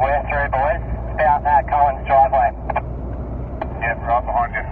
[0.00, 0.80] West three boys.
[1.14, 2.50] Stay out that Collins driveway.
[3.82, 4.64] Yep, right behind you.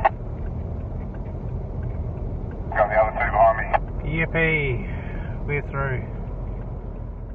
[2.75, 3.67] Got the other two behind me.
[4.09, 4.89] Yippee,
[5.47, 6.03] we're through.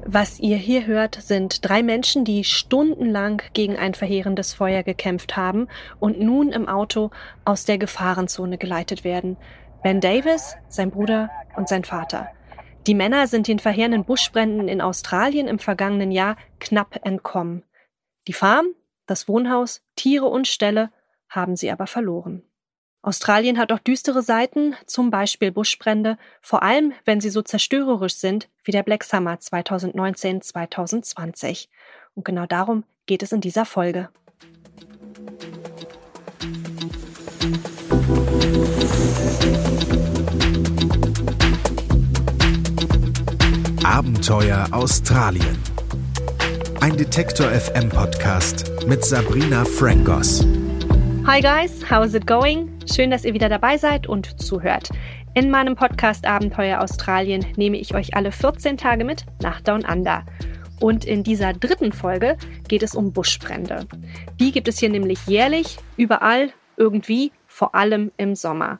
[0.06, 5.68] Was ihr hier hört, sind drei Menschen, die stundenlang gegen ein verheerendes Feuer gekämpft haben
[5.98, 7.10] und nun im Auto
[7.44, 9.38] aus der Gefahrenzone geleitet werden.
[9.82, 12.28] Ben Davis, sein Bruder und sein Vater.
[12.86, 17.62] Die Männer sind den verheerenden Buschbränden in Australien im vergangenen Jahr knapp entkommen.
[18.26, 18.68] Die Farm,
[19.06, 20.90] das Wohnhaus, Tiere und Ställe
[21.28, 22.42] haben sie aber verloren.
[23.02, 28.48] Australien hat auch düstere Seiten, zum Beispiel Buschbrände, vor allem wenn sie so zerstörerisch sind
[28.62, 31.68] wie der Black Summer 2019-2020.
[32.14, 34.08] Und genau darum geht es in dieser Folge.
[43.84, 45.73] Abenteuer Australien.
[46.84, 50.46] Ein Detektor FM Podcast mit Sabrina Frangos.
[51.26, 52.70] Hi guys, how is it going?
[52.94, 54.90] Schön, dass ihr wieder dabei seid und zuhört.
[55.32, 60.26] In meinem Podcast Abenteuer Australien nehme ich euch alle 14 Tage mit nach Down Under.
[60.78, 62.36] Und in dieser dritten Folge
[62.68, 63.86] geht es um Buschbrände.
[64.38, 68.78] Die gibt es hier nämlich jährlich, überall, irgendwie, vor allem im Sommer.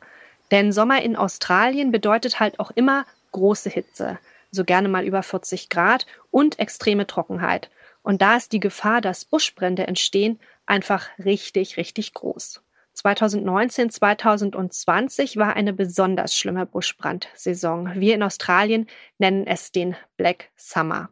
[0.51, 4.19] Denn Sommer in Australien bedeutet halt auch immer große Hitze
[4.55, 7.69] so gerne mal über 40 Grad und extreme Trockenheit.
[8.05, 12.61] Und da ist die Gefahr, dass Buschbrände entstehen, einfach richtig, richtig groß.
[12.93, 17.99] 2019, 2020 war eine besonders schlimme Buschbrandsaison.
[17.99, 18.85] Wir in Australien
[19.17, 21.09] nennen es den Black Summer.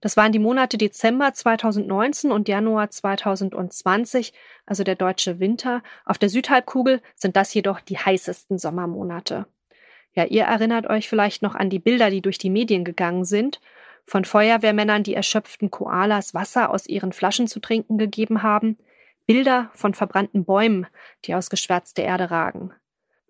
[0.00, 4.32] Das waren die Monate Dezember 2019 und Januar 2020,
[4.66, 5.84] also der deutsche Winter.
[6.04, 9.46] Auf der Südhalbkugel sind das jedoch die heißesten Sommermonate.
[10.14, 13.60] Ja, ihr erinnert euch vielleicht noch an die Bilder, die durch die Medien gegangen sind,
[14.06, 18.78] von Feuerwehrmännern, die erschöpften Koalas Wasser aus ihren Flaschen zu trinken gegeben haben,
[19.26, 20.86] Bilder von verbrannten Bäumen,
[21.24, 22.72] die aus geschwärzter Erde ragen.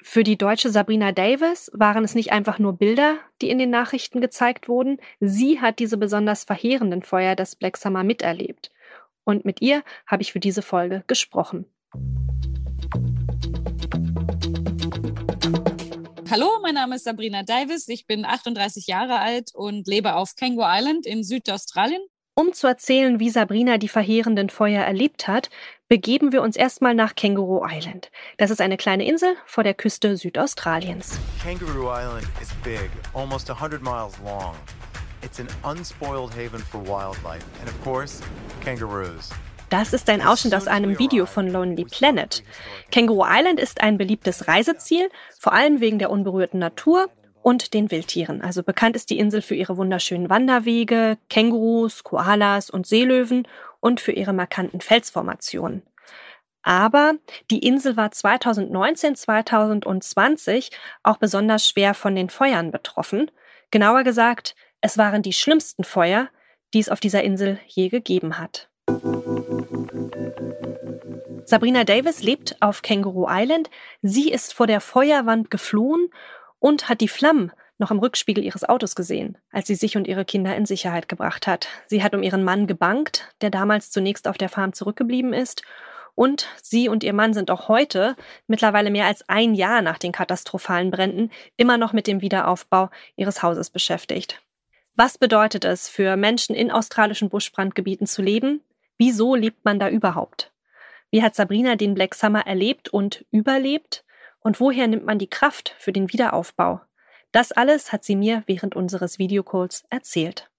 [0.00, 4.20] Für die deutsche Sabrina Davis waren es nicht einfach nur Bilder, die in den Nachrichten
[4.20, 8.70] gezeigt wurden, sie hat diese besonders verheerenden Feuer des Black Summer miterlebt.
[9.24, 11.64] Und mit ihr habe ich für diese Folge gesprochen.
[16.34, 17.86] Hallo, mein Name ist Sabrina Davis.
[17.86, 22.02] Ich bin 38 Jahre alt und lebe auf Kangaroo Island in Südaustralien.
[22.34, 25.48] Um zu erzählen, wie Sabrina die verheerenden Feuer erlebt hat,
[25.86, 28.10] begeben wir uns erstmal nach Kangaroo Island.
[28.36, 31.20] Das ist eine kleine Insel vor der Küste Südaustraliens.
[31.40, 34.56] Kangaroo Island is big, almost 100 miles long.
[35.22, 38.20] It's an unspoiled haven for wildlife and of course,
[38.60, 39.30] kangaroos.
[39.76, 42.44] Das ist ein Ausschnitt aus einem Video von Lonely Planet.
[42.92, 47.08] Kangaroo Island ist ein beliebtes Reiseziel, vor allem wegen der unberührten Natur
[47.42, 48.40] und den Wildtieren.
[48.40, 53.48] Also bekannt ist die Insel für ihre wunderschönen Wanderwege, Kängurus, Koalas und Seelöwen
[53.80, 55.82] und für ihre markanten Felsformationen.
[56.62, 57.14] Aber
[57.50, 60.70] die Insel war 2019, 2020
[61.02, 63.28] auch besonders schwer von den Feuern betroffen.
[63.72, 66.28] Genauer gesagt, es waren die schlimmsten Feuer,
[66.74, 68.68] die es auf dieser Insel je gegeben hat.
[71.46, 73.68] Sabrina Davis lebt auf Kangaroo Island.
[74.00, 76.08] Sie ist vor der Feuerwand geflohen
[76.58, 80.24] und hat die Flammen noch im Rückspiegel ihres Autos gesehen, als sie sich und ihre
[80.24, 81.68] Kinder in Sicherheit gebracht hat.
[81.86, 85.62] Sie hat um ihren Mann gebankt, der damals zunächst auf der Farm zurückgeblieben ist.
[86.14, 88.16] Und sie und ihr Mann sind auch heute,
[88.46, 93.42] mittlerweile mehr als ein Jahr nach den katastrophalen Bränden, immer noch mit dem Wiederaufbau ihres
[93.42, 94.40] Hauses beschäftigt.
[94.94, 98.62] Was bedeutet es für Menschen in australischen Buschbrandgebieten zu leben?
[98.96, 100.53] Wieso lebt man da überhaupt?
[101.14, 104.04] Wie hat Sabrina den Black Summer erlebt und überlebt?
[104.40, 106.80] Und woher nimmt man die Kraft für den Wiederaufbau?
[107.30, 110.50] Das alles hat sie mir während unseres Videocalls erzählt.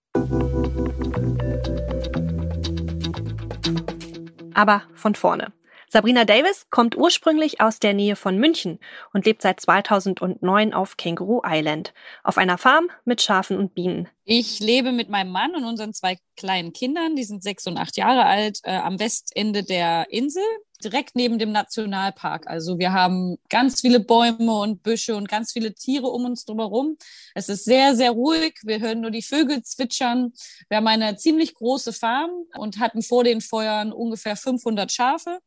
[4.54, 5.52] Aber von vorne.
[5.96, 8.80] Sabrina Davis kommt ursprünglich aus der Nähe von München
[9.14, 14.10] und lebt seit 2009 auf Kangaroo Island, auf einer Farm mit Schafen und Bienen.
[14.26, 17.96] Ich lebe mit meinem Mann und unseren zwei kleinen Kindern, die sind sechs und acht
[17.96, 20.44] Jahre alt, äh, am Westende der Insel,
[20.84, 22.48] direkt neben dem Nationalpark.
[22.48, 26.98] Also wir haben ganz viele Bäume und Büsche und ganz viele Tiere um uns drumherum.
[27.36, 28.60] Es ist sehr, sehr ruhig.
[28.64, 30.34] Wir hören nur die Vögel zwitschern.
[30.68, 35.40] Wir haben eine ziemlich große Farm und hatten vor den Feuern ungefähr 500 Schafe.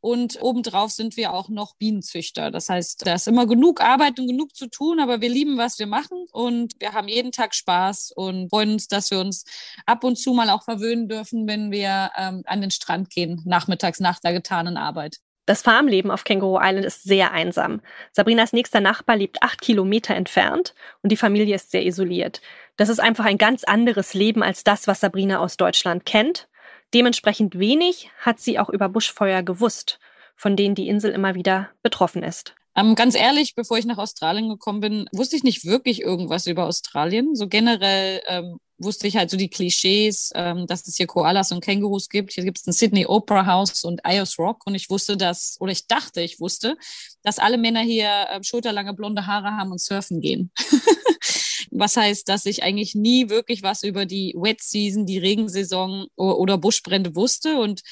[0.00, 2.50] Und obendrauf sind wir auch noch Bienenzüchter.
[2.50, 5.78] Das heißt, da ist immer genug Arbeit und genug zu tun, aber wir lieben, was
[5.78, 9.44] wir machen und wir haben jeden Tag Spaß und freuen uns, dass wir uns
[9.86, 13.98] ab und zu mal auch verwöhnen dürfen, wenn wir ähm, an den Strand gehen, nachmittags
[13.98, 15.18] nach der getanen Arbeit.
[15.48, 17.80] Das Farmleben auf Kangaroo Island ist sehr einsam.
[18.12, 22.42] Sabrinas nächster Nachbar lebt acht Kilometer entfernt und die Familie ist sehr isoliert.
[22.76, 26.48] Das ist einfach ein ganz anderes Leben als das, was Sabrina aus Deutschland kennt.
[26.94, 29.98] Dementsprechend wenig hat sie auch über Buschfeuer gewusst,
[30.36, 32.54] von denen die Insel immer wieder betroffen ist.
[32.76, 36.66] Ähm, ganz ehrlich, bevor ich nach Australien gekommen bin, wusste ich nicht wirklich irgendwas über
[36.66, 37.34] Australien.
[37.34, 41.60] So generell ähm, wusste ich halt so die Klischees, ähm, dass es hier Koalas und
[41.60, 42.32] Kängurus gibt.
[42.32, 44.62] Hier gibt es ein Sydney Opera House und Ayers Rock.
[44.64, 46.76] Und ich wusste, dass, oder ich dachte, ich wusste,
[47.22, 50.52] dass alle Männer hier äh, schulterlange blonde Haare haben und surfen gehen.
[51.70, 56.58] was heißt, dass ich eigentlich nie wirklich was über die Wet Season, die Regensaison oder
[56.58, 57.58] Buschbrände wusste.
[57.58, 57.82] Und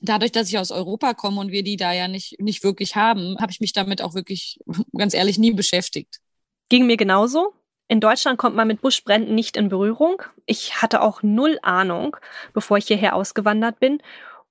[0.00, 3.36] dadurch, dass ich aus Europa komme und wir die da ja nicht, nicht wirklich haben,
[3.40, 4.58] habe ich mich damit auch wirklich,
[4.96, 6.18] ganz ehrlich, nie beschäftigt.
[6.68, 7.54] Ging mir genauso.
[7.88, 10.22] In Deutschland kommt man mit Buschbränden nicht in Berührung.
[10.46, 12.16] Ich hatte auch null Ahnung,
[12.52, 14.00] bevor ich hierher ausgewandert bin.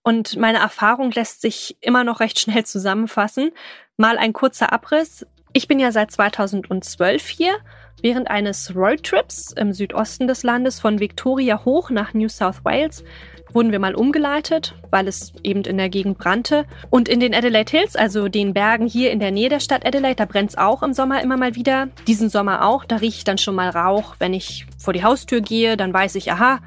[0.04, 3.51] Und meine Erfahrung lässt sich immer noch recht schnell zusammenfassen.
[3.95, 5.25] Mal ein kurzer Abriss.
[5.54, 7.57] Ich bin ja seit 2012 hier.
[8.01, 13.04] Während eines Roadtrips im Südosten des Landes von Victoria hoch nach New South Wales
[13.51, 16.66] wurden wir mal umgeleitet, weil es eben in der Gegend brannte.
[16.90, 20.16] Und in den Adelaide Hills, also den Bergen hier in der Nähe der Stadt Adelaide,
[20.16, 21.90] da brennt es auch im Sommer immer mal wieder.
[22.07, 24.16] Diesen Sommer auch, da rieche ich dann schon mal Rauch.
[24.19, 26.60] Wenn ich vor die Haustür gehe, dann weiß ich, aha,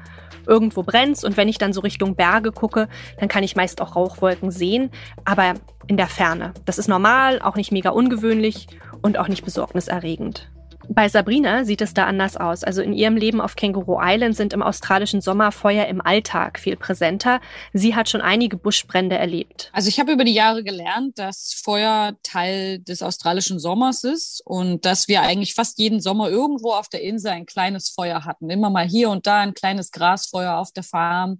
[0.45, 1.23] irgendwo brennt's.
[1.23, 2.87] Und wenn ich dann so Richtung Berge gucke,
[3.19, 4.91] dann kann ich meist auch Rauchwolken sehen,
[5.25, 5.53] aber
[5.87, 6.53] in der Ferne.
[6.65, 8.67] Das ist normal, auch nicht mega ungewöhnlich
[9.01, 10.52] und auch nicht besorgniserregend.
[10.89, 12.63] Bei Sabrina sieht es da anders aus.
[12.63, 16.75] Also in ihrem Leben auf Känguru Island sind im australischen Sommer Feuer im Alltag viel
[16.75, 17.39] präsenter.
[17.71, 19.69] Sie hat schon einige Buschbrände erlebt.
[19.73, 24.85] Also ich habe über die Jahre gelernt, dass Feuer Teil des australischen Sommers ist und
[24.85, 28.49] dass wir eigentlich fast jeden Sommer irgendwo auf der Insel ein kleines Feuer hatten.
[28.49, 31.39] Immer mal hier und da ein kleines Grasfeuer auf der Farm.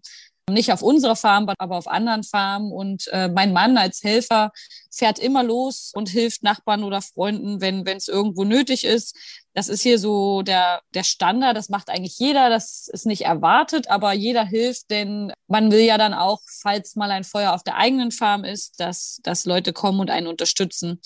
[0.50, 2.72] Nicht auf unserer Farm, aber auf anderen Farmen.
[2.72, 4.52] Und äh, mein Mann als Helfer
[4.92, 9.16] fährt immer los und hilft Nachbarn oder Freunden, wenn es irgendwo nötig ist.
[9.54, 11.56] Das ist hier so der, der Standard.
[11.56, 12.50] Das macht eigentlich jeder.
[12.50, 17.12] Das ist nicht erwartet, aber jeder hilft, denn man will ja dann auch, falls mal
[17.12, 21.00] ein Feuer auf der eigenen Farm ist, dass, dass Leute kommen und einen unterstützen.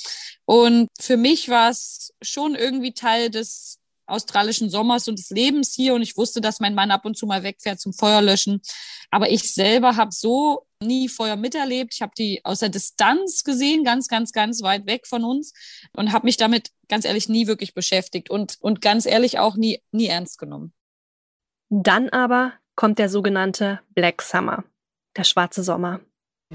[0.45, 5.94] Und für mich war es schon irgendwie Teil des australischen Sommers und des Lebens hier
[5.94, 8.62] und ich wusste, dass mein Mann ab und zu mal wegfährt zum Feuerlöschen.
[9.12, 11.94] Aber ich selber habe so nie Feuer miterlebt.
[11.94, 15.54] Ich habe die aus der Distanz gesehen, ganz, ganz, ganz weit weg von uns
[15.94, 19.81] und habe mich damit ganz ehrlich nie wirklich beschäftigt und, und ganz ehrlich auch nie,
[19.92, 20.74] nie ernst genommen.
[21.69, 24.63] Dann aber kommt der sogenannte Black Summer,
[25.15, 26.00] der schwarze Sommer.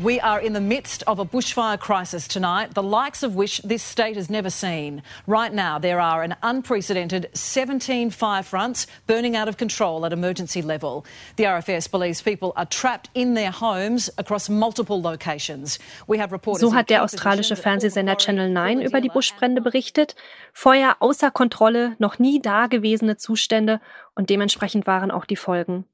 [0.01, 3.83] We are in the midst of a bushfire crisis tonight, the likes of which this
[3.83, 5.03] state has never seen.
[5.27, 10.63] Right now, there are an unprecedented 17 fire fronts burning out of control at emergency
[10.63, 11.05] level.
[11.37, 15.79] The RFS believes people are trapped in their homes across multiple locations.
[16.07, 20.15] We have reporters so hat der australische Fernsehsender Channel 9 über die Buschbrände berichtet.
[20.55, 23.79] Feuer außer Kontrolle, noch nie dagewesene Zustände
[24.15, 25.85] und dementsprechend waren auch die Folgen.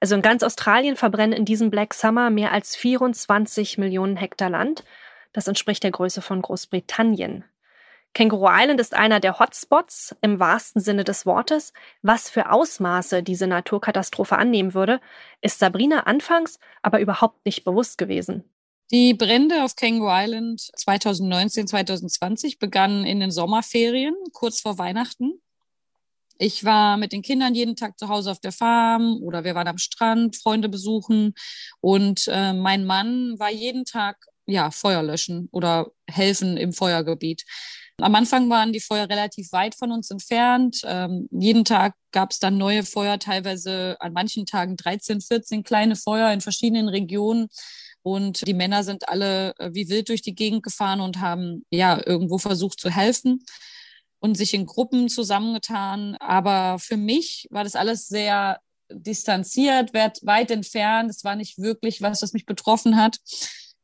[0.00, 4.82] Also in ganz Australien verbrennen in diesem Black Summer mehr als 24 Millionen Hektar Land.
[5.32, 7.44] Das entspricht der Größe von Großbritannien.
[8.12, 11.72] Kangaroo Island ist einer der Hotspots im wahrsten Sinne des Wortes.
[12.02, 15.00] Was für Ausmaße diese Naturkatastrophe annehmen würde,
[15.42, 18.44] ist Sabrina anfangs aber überhaupt nicht bewusst gewesen.
[18.90, 25.40] Die Brände auf Kangaroo Island 2019, 2020 begannen in den Sommerferien, kurz vor Weihnachten.
[26.42, 29.68] Ich war mit den Kindern jeden Tag zu Hause auf der Farm oder wir waren
[29.68, 31.34] am Strand, Freunde besuchen
[31.82, 34.16] und äh, mein Mann war jeden Tag
[34.46, 37.44] ja Feuer löschen oder helfen im Feuergebiet.
[37.98, 40.80] Am Anfang waren die Feuer relativ weit von uns entfernt.
[40.84, 45.94] Ähm, jeden Tag gab es dann neue Feuer, teilweise an manchen Tagen 13, 14 kleine
[45.94, 47.48] Feuer in verschiedenen Regionen.
[48.00, 52.00] Und die Männer sind alle äh, wie wild durch die Gegend gefahren und haben ja
[52.06, 53.44] irgendwo versucht zu helfen
[54.20, 56.16] und sich in Gruppen zusammengetan.
[56.20, 58.60] Aber für mich war das alles sehr
[58.92, 61.10] distanziert, weit entfernt.
[61.10, 63.18] Es war nicht wirklich was, was mich betroffen hat.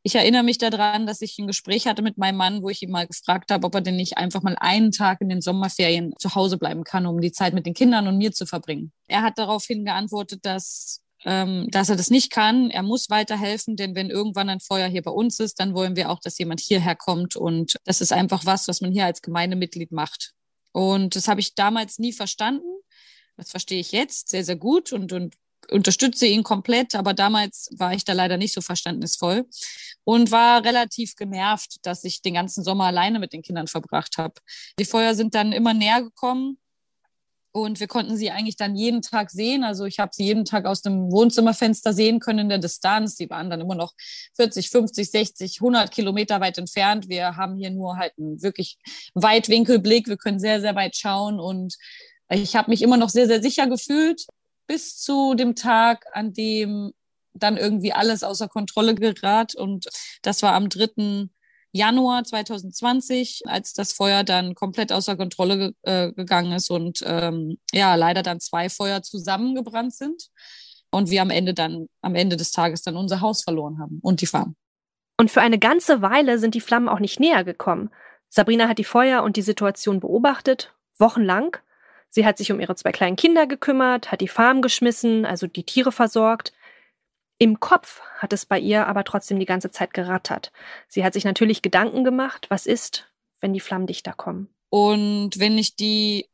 [0.02, 2.93] Ich erinnere mich daran, dass ich ein Gespräch hatte mit meinem Mann, wo ich ihn
[2.93, 6.37] mal gefragt habe, ob er denn nicht einfach mal einen Tag in den Sommerferien zu
[6.37, 8.93] Hause bleiben kann, um die Zeit mit den Kindern und mir zu verbringen.
[9.09, 12.71] Er hat daraufhin geantwortet, dass ähm, dass er das nicht kann.
[12.71, 16.09] Er muss weiterhelfen, denn wenn irgendwann ein Feuer hier bei uns ist, dann wollen wir
[16.09, 17.35] auch, dass jemand hierher kommt.
[17.35, 20.33] Und das ist einfach was, was man hier als Gemeindemitglied macht.
[20.71, 22.68] Und das habe ich damals nie verstanden.
[23.37, 25.35] Das verstehe ich jetzt sehr, sehr gut und, und
[25.68, 29.47] unterstütze ihn komplett, aber damals war ich da leider nicht so verständnisvoll
[30.04, 34.35] und war relativ genervt, dass ich den ganzen Sommer alleine mit den Kindern verbracht habe.
[34.78, 36.59] Die Feuer sind dann immer näher gekommen
[37.57, 39.65] und wir konnten sie eigentlich dann jeden Tag sehen.
[39.65, 43.17] Also ich habe sie jeden Tag aus dem Wohnzimmerfenster sehen können in der Distanz.
[43.17, 43.95] Sie waren dann immer noch
[44.35, 47.09] 40, 50, 60, 100 Kilometer weit entfernt.
[47.09, 48.77] Wir haben hier nur halt einen wirklich
[49.15, 50.07] Weitwinkelblick.
[50.07, 51.41] Wir können sehr, sehr weit schauen.
[51.41, 51.77] Und
[52.29, 54.27] ich habe mich immer noch sehr, sehr sicher gefühlt
[54.67, 56.93] bis zu dem Tag, an dem
[57.33, 59.55] dann irgendwie alles außer Kontrolle gerät.
[59.55, 59.87] Und
[60.21, 61.31] das war am 3.
[61.76, 67.95] Januar 2020, als das Feuer dann komplett außer Kontrolle äh, gegangen ist und ähm, ja,
[67.95, 70.28] leider dann zwei Feuer zusammengebrannt sind
[70.90, 74.21] und wir am Ende dann, am Ende des Tages dann unser Haus verloren haben und
[74.21, 74.56] die Farm.
[75.18, 77.90] Und für eine ganze Weile sind die Flammen auch nicht näher gekommen.
[78.28, 81.56] Sabrina hat die Feuer und die Situation beobachtet, wochenlang.
[82.11, 85.64] Sie hat sich um ihre zwei kleinen Kinder gekümmert, hat die Farm geschmissen, also die
[85.64, 86.52] Tiere versorgt.
[87.38, 90.52] Im Kopf hat es bei ihr aber trotzdem die ganze Zeit gerattert.
[90.88, 94.49] Sie hat sich natürlich Gedanken gemacht, was ist, wenn die Flammen dichter kommen.
[94.71, 96.28] Und wenn ich die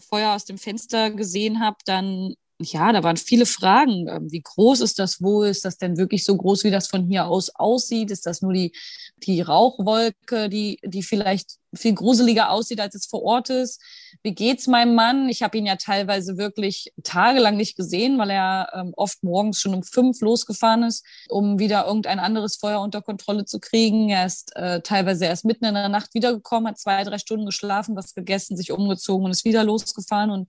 [0.00, 4.08] Feuer aus dem Fenster gesehen habe, dann ja, da waren viele Fragen.
[4.08, 5.48] Ähm, wie groß ist das wohl?
[5.48, 8.10] Ist das denn wirklich so groß, wie das von hier aus aussieht?
[8.10, 8.72] Ist das nur die,
[9.18, 13.82] die Rauchwolke, die, die vielleicht viel gruseliger aussieht, als es vor Ort ist?
[14.22, 15.28] Wie geht's meinem Mann?
[15.28, 19.74] Ich habe ihn ja teilweise wirklich tagelang nicht gesehen, weil er ähm, oft morgens schon
[19.74, 24.08] um fünf losgefahren ist, um wieder irgendein anderes Feuer unter Kontrolle zu kriegen.
[24.08, 27.96] Er ist äh, teilweise erst mitten in der Nacht wiedergekommen, hat zwei, drei Stunden geschlafen,
[27.96, 30.48] was gegessen, sich umgezogen und ist wieder losgefahren und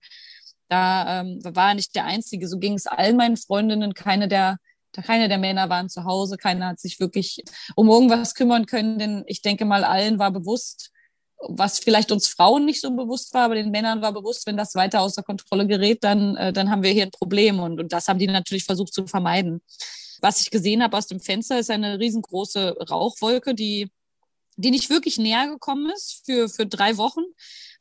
[0.68, 2.48] da ähm, war er nicht der Einzige.
[2.48, 3.94] So ging es allen meinen Freundinnen.
[3.94, 4.58] Keine der,
[4.92, 6.36] keine der Männer waren zu Hause.
[6.36, 7.42] Keiner hat sich wirklich
[7.74, 8.98] um irgendwas kümmern können.
[8.98, 10.90] Denn ich denke mal, allen war bewusst,
[11.40, 14.74] was vielleicht uns Frauen nicht so bewusst war, aber den Männern war bewusst, wenn das
[14.74, 17.60] weiter außer Kontrolle gerät, dann, äh, dann haben wir hier ein Problem.
[17.60, 19.62] Und, und das haben die natürlich versucht zu vermeiden.
[20.20, 23.90] Was ich gesehen habe aus dem Fenster, ist eine riesengroße Rauchwolke, die,
[24.58, 27.22] die nicht wirklich näher gekommen ist für, für drei Wochen,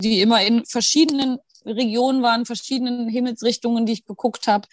[0.01, 4.67] die immer in verschiedenen Regionen waren, verschiedenen Himmelsrichtungen, die ich geguckt habe.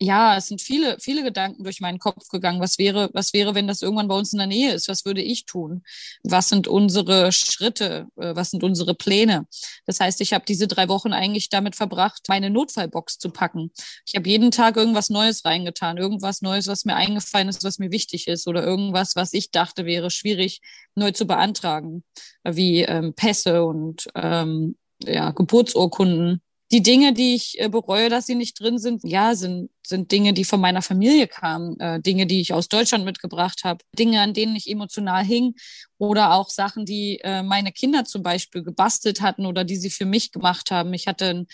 [0.00, 2.60] Ja, es sind viele, viele Gedanken durch meinen Kopf gegangen.
[2.60, 4.88] Was wäre, was wäre, wenn das irgendwann bei uns in der Nähe ist?
[4.88, 5.82] Was würde ich tun?
[6.24, 8.08] Was sind unsere Schritte?
[8.16, 9.46] Äh, was sind unsere Pläne?
[9.86, 13.70] Das heißt, ich habe diese drei Wochen eigentlich damit verbracht, meine Notfallbox zu packen.
[14.06, 17.92] Ich habe jeden Tag irgendwas Neues reingetan, irgendwas Neues, was mir eingefallen ist, was mir
[17.92, 20.60] wichtig ist oder irgendwas, was ich dachte wäre schwierig
[20.96, 22.04] neu zu beantragen,
[22.44, 26.42] wie ähm, Pässe und ähm, ja, Geburtsurkunden.
[26.72, 30.32] Die Dinge, die ich äh, bereue, dass sie nicht drin sind, ja, sind, sind Dinge,
[30.32, 34.34] die von meiner Familie kamen, äh, Dinge, die ich aus Deutschland mitgebracht habe, Dinge, an
[34.34, 35.54] denen ich emotional hing
[35.98, 40.04] oder auch Sachen, die äh, meine Kinder zum Beispiel gebastelt hatten oder die sie für
[40.04, 40.92] mich gemacht haben.
[40.94, 41.46] Ich hatte ein,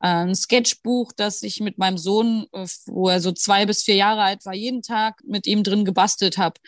[0.00, 3.96] äh, ein Sketchbuch, das ich mit meinem Sohn, äh, wo er so zwei bis vier
[3.96, 6.60] Jahre alt war, jeden Tag mit ihm drin gebastelt habe.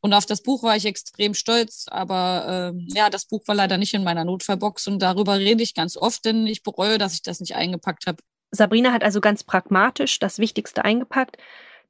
[0.00, 3.78] Und auf das Buch war ich extrem stolz, aber äh, ja, das Buch war leider
[3.78, 7.22] nicht in meiner Notfallbox und darüber rede ich ganz oft, denn ich bereue, dass ich
[7.22, 8.22] das nicht eingepackt habe.
[8.50, 11.36] Sabrina hat also ganz pragmatisch das Wichtigste eingepackt.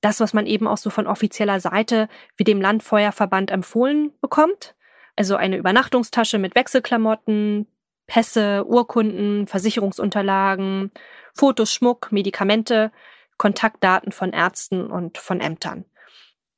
[0.00, 4.74] Das, was man eben auch so von offizieller Seite wie dem Landfeuerverband empfohlen bekommt.
[5.16, 7.66] Also eine Übernachtungstasche mit Wechselklamotten,
[8.06, 10.92] Pässe, Urkunden, Versicherungsunterlagen,
[11.34, 12.92] Fotos, Schmuck, Medikamente,
[13.36, 15.84] Kontaktdaten von Ärzten und von Ämtern.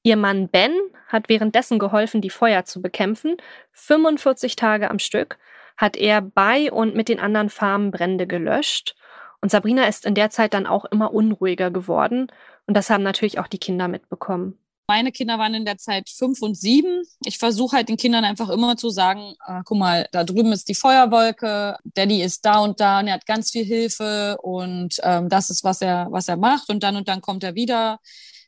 [0.02, 0.72] Ihr Mann Ben
[1.08, 3.36] hat währenddessen geholfen, die Feuer zu bekämpfen.
[3.72, 5.38] 45 Tage am Stück
[5.76, 8.94] hat er bei und mit den anderen Farmen Brände gelöscht.
[9.40, 12.28] Und Sabrina ist in der Zeit dann auch immer unruhiger geworden.
[12.66, 14.58] Und das haben natürlich auch die Kinder mitbekommen.
[14.86, 17.04] Meine Kinder waren in der Zeit fünf und sieben.
[17.24, 20.68] Ich versuche halt den Kindern einfach immer zu sagen, äh, guck mal, da drüben ist
[20.68, 25.28] die Feuerwolke, Daddy ist da und da und er hat ganz viel Hilfe und ähm,
[25.28, 28.00] das ist, was er, was er macht und dann und dann kommt er wieder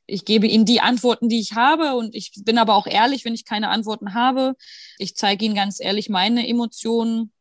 [0.07, 3.35] ich gebe ihnen die Antworten, die ich habe und ich bin aber auch ehrlich, wenn
[3.35, 4.57] ich keine Antworten habe.
[4.99, 7.33] Ich zeige ihnen ganz ehrlich meine Emotionen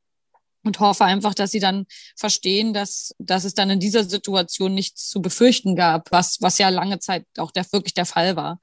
[0.64, 5.10] und hoffe einfach, dass sie dann verstehen, dass, dass es dann in dieser Situation nichts
[5.10, 8.60] zu befürchten gab, was, was ja lange Zeit auch der, wirklich der Fall war.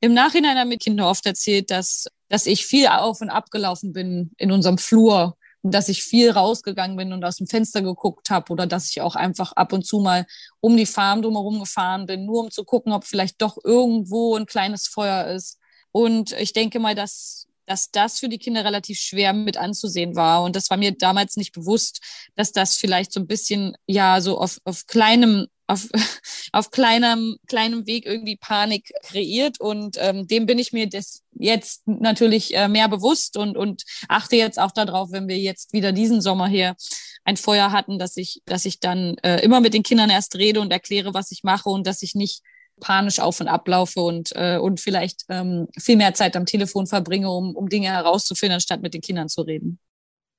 [0.00, 3.92] Im Nachhinein haben mir Kinder oft erzählt, dass, dass ich viel auf und ab gelaufen
[3.92, 8.52] bin in unserem Flur dass ich viel rausgegangen bin und aus dem Fenster geguckt habe
[8.52, 10.26] oder dass ich auch einfach ab und zu mal
[10.60, 14.46] um die Farm drumherum gefahren bin, nur um zu gucken, ob vielleicht doch irgendwo ein
[14.46, 15.58] kleines Feuer ist.
[15.92, 20.42] Und ich denke mal, dass, dass das für die Kinder relativ schwer mit anzusehen war.
[20.42, 22.00] Und das war mir damals nicht bewusst,
[22.34, 25.88] dass das vielleicht so ein bisschen, ja, so auf, auf kleinem auf,
[26.52, 29.60] auf kleinem, kleinem Weg irgendwie Panik kreiert.
[29.60, 34.34] Und ähm, dem bin ich mir das jetzt natürlich äh, mehr bewusst und, und achte
[34.34, 36.74] jetzt auch darauf, wenn wir jetzt wieder diesen Sommer hier
[37.22, 40.60] ein Feuer hatten, dass ich, dass ich dann äh, immer mit den Kindern erst rede
[40.60, 42.42] und erkläre, was ich mache und dass ich nicht
[42.80, 47.30] panisch auf und ablaufe und, äh, und vielleicht ähm, viel mehr Zeit am Telefon verbringe,
[47.30, 49.78] um, um Dinge herauszufinden, anstatt mit den Kindern zu reden.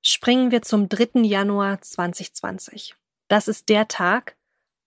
[0.04, 1.22] Springen wir zum 3.
[1.22, 2.96] Januar 2020.
[3.28, 4.36] Das ist der Tag,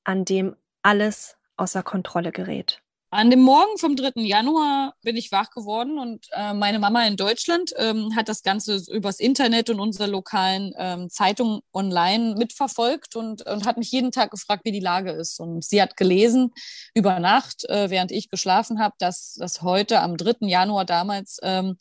[0.04, 2.83] an dem alles außer Kontrolle gerät.
[3.14, 4.22] An dem Morgen vom 3.
[4.22, 8.82] Januar bin ich wach geworden und äh, meine Mama in Deutschland ähm, hat das Ganze
[8.90, 14.32] übers Internet und unsere lokalen ähm, Zeitungen online mitverfolgt und, und hat mich jeden Tag
[14.32, 15.38] gefragt, wie die Lage ist.
[15.38, 16.50] Und sie hat gelesen
[16.92, 20.48] über Nacht, äh, während ich geschlafen habe, dass, dass heute am 3.
[20.48, 21.76] Januar damals ähm,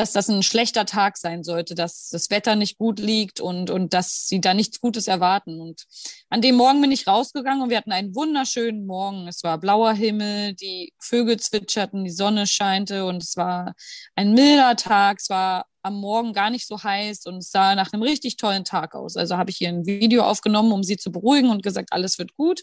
[0.00, 3.92] dass das ein schlechter Tag sein sollte, dass das Wetter nicht gut liegt und, und
[3.92, 5.60] dass sie da nichts Gutes erwarten.
[5.60, 5.84] Und
[6.30, 9.28] an dem Morgen bin ich rausgegangen und wir hatten einen wunderschönen Morgen.
[9.28, 13.74] Es war blauer Himmel, die Vögel zwitscherten, die Sonne scheinte und es war
[14.16, 15.18] ein milder Tag.
[15.20, 18.64] Es war am Morgen gar nicht so heiß und es sah nach einem richtig tollen
[18.64, 19.18] Tag aus.
[19.18, 22.34] Also habe ich hier ein Video aufgenommen, um sie zu beruhigen und gesagt, alles wird
[22.36, 22.62] gut.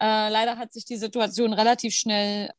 [0.00, 2.50] Äh, leider hat sich die Situation relativ schnell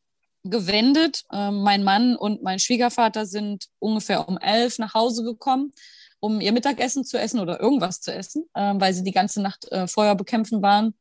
[0.44, 1.24] gewendet.
[1.32, 5.72] Ähm, mein Mann und mein Schwiegervater sind ungefähr um elf nach Hause gekommen,
[6.20, 9.72] um ihr Mittagessen zu essen oder irgendwas zu essen, äh, weil sie die ganze Nacht
[9.72, 10.96] äh, Feuer bekämpfen waren.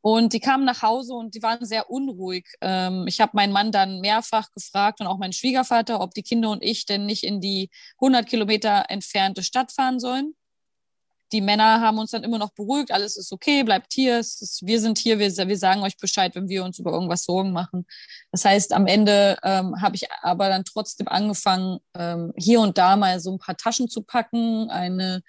[0.00, 2.46] Und die kamen nach Hause und die waren sehr unruhig.
[2.60, 6.50] Ähm, ich habe meinen Mann dann mehrfach gefragt und auch meinen Schwiegervater, ob die Kinder
[6.50, 10.36] und ich denn nicht in die 100 Kilometer entfernte Stadt fahren sollen
[11.32, 14.80] die Männer haben uns dann immer noch beruhigt, alles ist okay, bleibt hier, ist, wir
[14.80, 17.86] sind hier, wir, wir, sagen euch Bescheid, wenn wir uns über irgendwas Sorgen machen.
[18.30, 22.96] Das heißt, am Ende ähm, habe ich aber dann trotzdem angefangen, ähm, hier und da
[22.96, 25.22] mal so ein paar Taschen zu packen, eine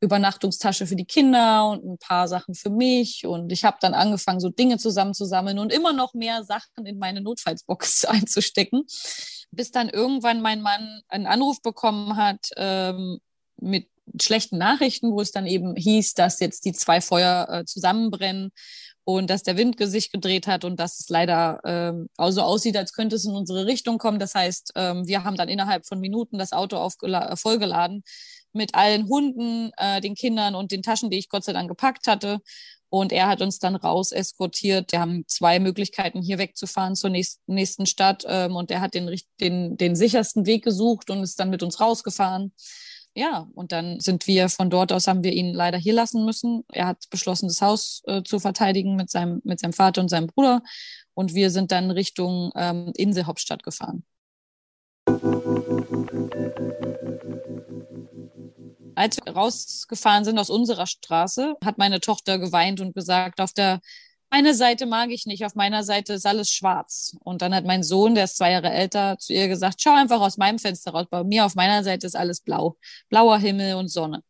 [0.00, 3.26] Übernachtungstasche für die Kinder und ein paar Sachen für mich.
[3.26, 7.20] Und ich habe dann angefangen, so Dinge zusammenzusammeln und immer noch mehr Sachen in meine
[7.20, 8.84] Notfallsbox einzustecken,
[9.50, 13.18] bis dann irgendwann mein Mann einen Anruf bekommen hat ähm,
[13.60, 13.88] mit
[14.20, 18.50] schlechten Nachrichten, wo es dann eben hieß, dass jetzt die zwei Feuer äh, zusammenbrennen
[19.04, 22.92] und dass der Wind sich gedreht hat und dass es leider ähm, so aussieht, als
[22.92, 24.18] könnte es in unsere Richtung kommen.
[24.18, 28.02] Das heißt, ähm, wir haben dann innerhalb von Minuten das Auto äh, vollgeladen
[28.52, 32.06] mit allen Hunden, äh, den Kindern und den Taschen, die ich Gott sei Dank gepackt
[32.06, 32.40] hatte.
[32.88, 34.92] Und er hat uns dann raus eskortiert.
[34.92, 38.24] Wir haben zwei Möglichkeiten, hier wegzufahren zur nächsten, nächsten Stadt.
[38.26, 41.80] Ähm, und er hat den, den, den sichersten Weg gesucht und ist dann mit uns
[41.80, 42.52] rausgefahren
[43.14, 46.64] ja, und dann sind wir von dort aus, haben wir ihn leider hier lassen müssen.
[46.72, 50.26] Er hat beschlossen, das Haus äh, zu verteidigen mit seinem, mit seinem Vater und seinem
[50.26, 50.62] Bruder.
[51.14, 54.04] Und wir sind dann Richtung ähm, Inselhauptstadt gefahren.
[58.96, 63.80] Als wir rausgefahren sind aus unserer Straße, hat meine Tochter geweint und gesagt, auf der
[64.34, 67.16] eine Seite mag ich nicht, auf meiner Seite ist alles schwarz.
[67.20, 70.20] Und dann hat mein Sohn, der ist zwei Jahre älter, zu ihr gesagt, schau einfach
[70.20, 71.06] aus meinem Fenster raus.
[71.08, 72.76] Bei mir auf meiner Seite ist alles blau.
[73.08, 74.24] Blauer Himmel und Sonne.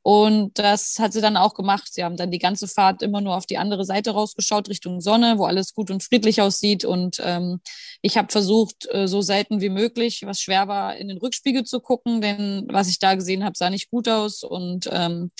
[0.00, 1.92] Und das hat sie dann auch gemacht.
[1.92, 5.36] Sie haben dann die ganze Fahrt immer nur auf die andere Seite rausgeschaut, Richtung Sonne,
[5.36, 6.86] wo alles gut und friedlich aussieht.
[6.86, 7.60] Und ähm,
[8.00, 11.80] ich habe versucht, äh, so selten wie möglich, was schwer war, in den Rückspiegel zu
[11.80, 14.42] gucken, denn was ich da gesehen habe, sah nicht gut aus.
[14.42, 15.30] Und ähm,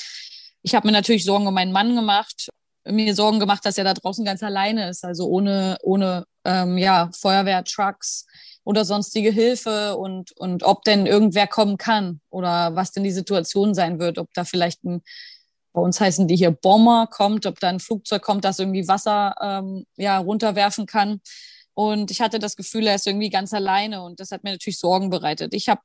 [0.60, 2.50] ich habe mir natürlich Sorgen um meinen Mann gemacht
[2.84, 7.10] mir Sorgen gemacht, dass er da draußen ganz alleine ist, also ohne, ohne ähm, ja,
[7.18, 8.26] Feuerwehrtrucks
[8.64, 13.74] oder sonstige Hilfe und, und ob denn irgendwer kommen kann oder was denn die Situation
[13.74, 15.02] sein wird, ob da vielleicht ein,
[15.72, 19.34] bei uns heißen die hier Bomber kommt, ob da ein Flugzeug kommt, das irgendwie Wasser
[19.40, 21.20] ähm, ja, runterwerfen kann.
[21.74, 24.78] Und ich hatte das Gefühl, er ist irgendwie ganz alleine und das hat mir natürlich
[24.78, 25.54] Sorgen bereitet.
[25.54, 25.80] Ich habe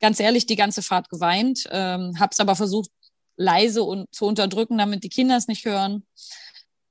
[0.00, 2.90] ganz ehrlich die ganze Fahrt geweint, ähm, habe es aber versucht,
[3.36, 6.06] leise und zu unterdrücken, damit die Kinder es nicht hören.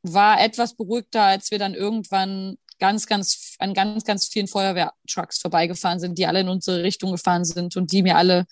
[0.02, 6.00] War etwas beruhigter, als wir dann irgendwann ganz, ganz, an ganz, ganz vielen Feuerwehrtrucks vorbeigefahren
[6.00, 8.46] sind, die alle in unsere Richtung gefahren sind und die mir alle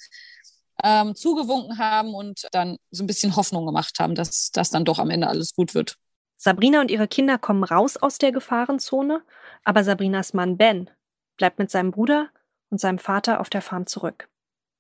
[0.84, 5.00] ähm, zugewunken haben und dann so ein bisschen Hoffnung gemacht haben, dass das dann doch
[5.00, 5.98] am Ende alles gut wird.
[6.38, 9.22] Sabrina und ihre Kinder kommen raus aus der Gefahrenzone,
[9.64, 10.90] aber Sabrinas Mann Ben
[11.38, 12.30] bleibt mit seinem Bruder
[12.70, 14.28] und seinem Vater auf der Farm zurück.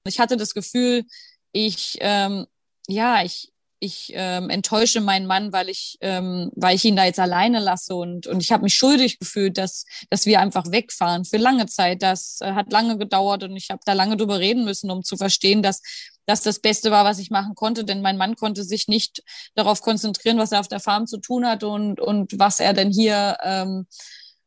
[0.06, 1.04] Ich hatte das Gefühl,
[1.52, 2.47] ich ähm,
[2.88, 7.20] ja, ich, ich ähm, enttäusche meinen Mann, weil ich, ähm, weil ich ihn da jetzt
[7.20, 11.38] alleine lasse und, und ich habe mich schuldig gefühlt, dass, dass wir einfach wegfahren für
[11.38, 12.04] lange Zeit.
[12.04, 15.17] Das äh, hat lange gedauert und ich habe da lange drüber reden müssen, um zu
[15.17, 15.82] verstehen, dass
[16.28, 19.24] das das Beste war, was ich machen konnte, denn mein Mann konnte sich nicht
[19.56, 22.91] darauf konzentrieren, was er auf der Farm zu tun hat und, und was er denn
[22.91, 23.88] hier ähm,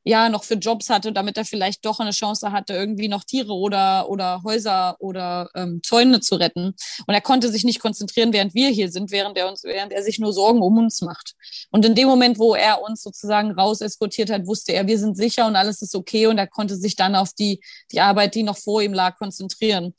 [0.04, 3.52] ja noch für Jobs hatte, damit er vielleicht doch eine Chance hatte, irgendwie noch Tiere
[3.52, 6.74] oder, oder Häuser oder ähm, Zäune zu retten.
[7.06, 10.02] Und er konnte sich nicht konzentrieren, während wir hier sind, während er uns, während er
[10.02, 11.34] sich nur Sorgen um uns macht.
[11.70, 15.16] Und in dem Moment, wo er uns sozusagen raus eskortiert hat, wusste er, wir sind
[15.16, 16.26] sicher und alles ist okay.
[16.26, 19.94] Und er konnte sich dann auf die, die Arbeit, die noch vor ihm lag, konzentrieren.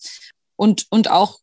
[0.55, 1.39] Und, und auch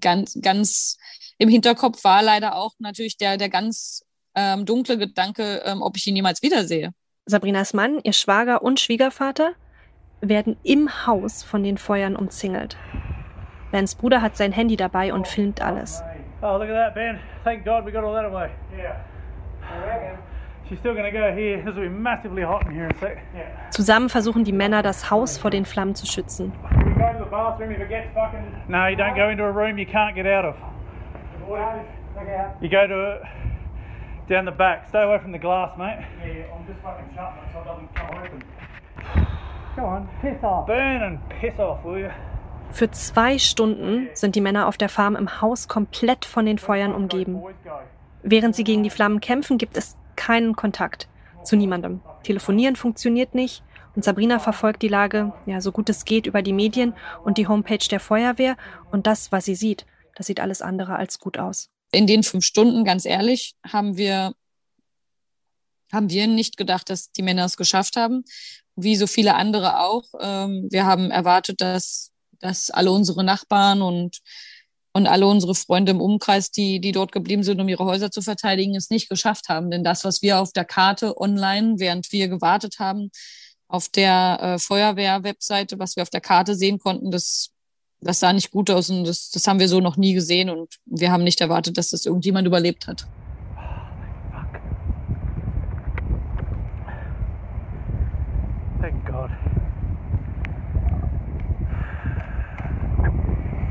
[0.00, 0.96] ganz, ganz
[1.38, 6.06] im Hinterkopf war leider auch natürlich der, der ganz ähm, dunkle Gedanke, ähm, ob ich
[6.06, 6.92] ihn jemals wiedersehe.
[7.26, 9.52] Sabrinas Mann, ihr Schwager und Schwiegervater
[10.20, 12.76] werden im Haus von den Feuern umzingelt.
[13.70, 16.02] Bens Bruder hat sein Handy dabei und filmt alles.
[16.42, 17.20] Oh, look at that, Ben.
[17.44, 18.50] Thank God we got all that away.
[18.76, 19.04] Yeah.
[19.62, 20.18] I reckon.
[20.68, 21.62] She's still gonna go here.
[21.64, 23.18] This will be massively hot in here in a sec.
[23.34, 23.70] Yeah.
[23.70, 26.52] Zusammen versuchen die Männer, das Haus vor den Flammen zu schützen.
[26.70, 28.64] Can we go to the bathroom if it gets fucking.
[28.66, 30.56] No, you don't go into a room you can't get out of.
[32.60, 33.20] You go to
[34.28, 34.88] down the back.
[34.88, 36.04] Stay away from the glass, mate.
[36.20, 38.42] Yeah, yeah I'm just fucking shutting it so it doesn't come open.
[39.76, 40.66] Go on, piss off.
[40.66, 42.10] Burn and piss off, will you?
[42.72, 46.94] Für zwei Stunden sind die Männer auf der Farm im Haus komplett von den Feuern
[46.94, 47.42] umgeben.
[48.22, 51.08] Während sie gegen die Flammen kämpfen, gibt es keinen Kontakt
[51.42, 52.00] zu niemandem.
[52.22, 53.62] Telefonieren funktioniert nicht
[53.94, 57.48] und Sabrina verfolgt die Lage, ja, so gut es geht, über die Medien und die
[57.48, 58.56] Homepage der Feuerwehr
[58.90, 61.71] und das, was sie sieht, das sieht alles andere als gut aus.
[61.92, 64.34] In den fünf Stunden, ganz ehrlich, haben wir,
[65.92, 68.24] haben wir nicht gedacht, dass die Männer es geschafft haben,
[68.76, 70.04] wie so viele andere auch.
[70.20, 74.20] Ähm, wir haben erwartet, dass, dass alle unsere Nachbarn und
[74.92, 78.20] und alle unsere Freunde im Umkreis, die, die dort geblieben sind, um ihre Häuser zu
[78.20, 79.70] verteidigen, es nicht geschafft haben.
[79.70, 83.10] Denn das, was wir auf der Karte online, während wir gewartet haben,
[83.68, 87.51] auf der äh, Feuerwehr-Webseite, was wir auf der Karte sehen konnten, das,
[88.02, 90.78] das sah nicht gut aus und das, das haben wir so noch nie gesehen und
[90.86, 93.06] wir haben nicht erwartet, dass das irgendjemand überlebt hat.
[98.80, 99.30] Thank God.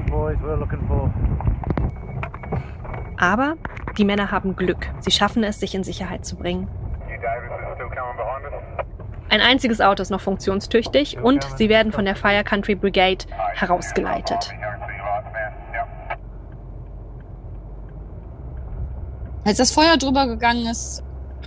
[0.09, 1.13] Boys we're looking for.
[3.17, 3.55] Aber
[3.97, 4.89] die Männer haben Glück.
[5.01, 6.67] Sie schaffen es, sich in Sicherheit zu bringen.
[7.09, 8.85] You Davis is still coming behind us.
[9.31, 14.51] Ein einziges Auto ist noch funktionstüchtig und sie werden von der Fire Country Brigade herausgeleitet.
[19.45, 21.01] Als das Feuer drüber gegangen ist,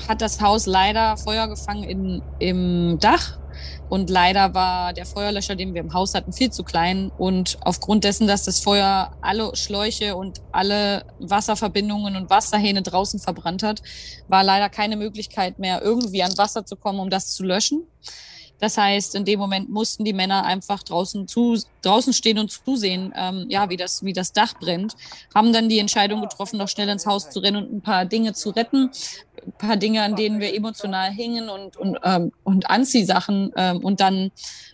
[0.08, 3.38] hat das Haus leider Feuer gefangen in, im Dach.
[3.88, 7.10] Und leider war der Feuerlöscher, den wir im Haus hatten, viel zu klein.
[7.18, 13.62] Und aufgrund dessen, dass das Feuer alle Schläuche und alle Wasserverbindungen und Wasserhähne draußen verbrannt
[13.62, 13.82] hat,
[14.28, 17.86] war leider keine Möglichkeit mehr, irgendwie an Wasser zu kommen, um das zu löschen.
[18.60, 23.12] Das heißt, in dem Moment mussten die Männer einfach draußen, zu, draußen stehen und zusehen,
[23.16, 24.96] ähm, ja, wie das, wie das Dach brennt.
[25.34, 28.32] Haben dann die Entscheidung getroffen, noch schnell ins Haus zu rennen und ein paar Dinge
[28.32, 28.90] zu retten.
[29.44, 34.00] Ein paar Dinge, an denen wir emotional hingen und, und, ähm, und Anziehsachen ähm, und
[34.00, 34.30] dann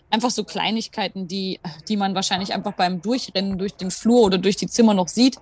[0.09, 4.57] einfach so Kleinigkeiten, die, die man wahrscheinlich einfach beim Durchrennen durch den Flur oder durch
[4.57, 5.37] die Zimmer noch sieht,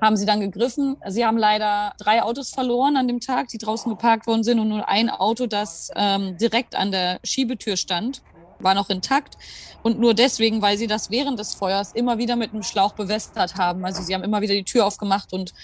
[0.00, 0.96] haben sie dann gegriffen.
[1.06, 4.68] Sie haben leider drei Autos verloren an dem Tag, die draußen geparkt worden sind und
[4.68, 8.22] nur ein Auto, das ähm, direkt an der Schiebetür stand,
[8.58, 9.36] war noch intakt.
[9.82, 13.54] Und nur deswegen, weil sie das während des Feuers immer wieder mit einem Schlauch bewässert
[13.56, 13.84] haben.
[13.84, 15.54] Also sie haben immer wieder die Tür aufgemacht und,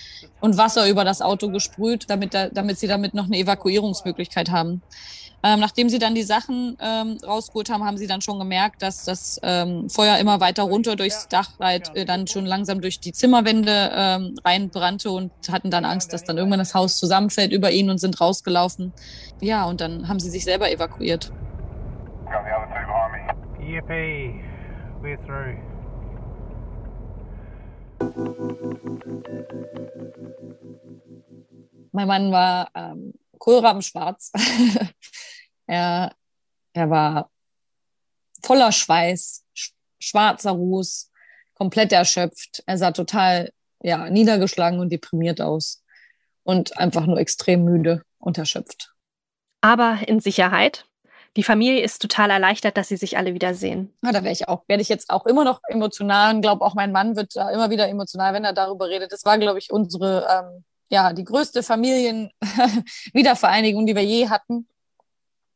[0.40, 4.82] und Wasser über das Auto gesprüht, damit, da, damit sie damit noch eine Evakuierungsmöglichkeit haben.
[5.44, 9.04] Ähm, nachdem sie dann die Sachen ähm, rausgeholt haben, haben sie dann schon gemerkt, dass
[9.04, 13.12] das ähm, Feuer immer weiter runter durchs Dach halt, äh, dann schon langsam durch die
[13.12, 17.90] Zimmerwände ähm, reinbrannte und hatten dann Angst, dass dann irgendwann das Haus zusammenfällt über ihnen
[17.90, 18.92] und sind rausgelaufen.
[19.40, 21.32] Ja, und dann haben sie sich selber evakuiert.
[23.60, 24.34] Yippee.
[25.02, 25.56] We're through.
[31.92, 34.32] Mein Mann war ähm, kohlrabenschwarz.
[35.66, 36.14] er,
[36.72, 37.30] er war
[38.42, 41.10] voller Schweiß, sch schwarzer Ruß,
[41.54, 42.62] komplett erschöpft.
[42.66, 45.82] Er sah total ja, niedergeschlagen und deprimiert aus
[46.44, 48.92] und einfach nur extrem müde und erschöpft.
[49.60, 50.86] Aber in Sicherheit.
[51.36, 53.90] Die Familie ist total erleichtert, dass sie sich alle wiedersehen.
[54.04, 56.74] Ja, da wäre ich auch, werde ich jetzt auch immer noch emotional und glaube auch
[56.74, 59.12] mein Mann wird da immer wieder emotional, wenn er darüber redet.
[59.12, 64.68] Das war, glaube ich, unsere, ähm, ja, die größte Familienwiedervereinigung, die wir je hatten.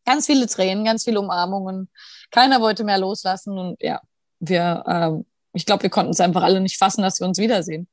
[0.06, 1.90] Ganz viele Tränen, ganz viele Umarmungen.
[2.30, 4.00] Keiner wollte mehr loslassen und ja,
[4.38, 7.88] wir, ähm, ich glaube, wir konnten es einfach alle nicht fassen, dass wir uns wiedersehen.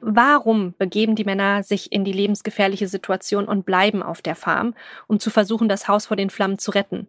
[0.00, 4.74] Warum begeben die Männer sich in die lebensgefährliche Situation und bleiben auf der Farm,
[5.06, 7.06] um zu versuchen, das Haus vor den Flammen zu retten?